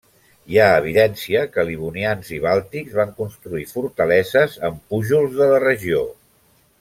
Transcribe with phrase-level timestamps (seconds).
[0.53, 6.03] Hi ha evidència que livonians i bàltics van construir fortaleses en pujols de la regió.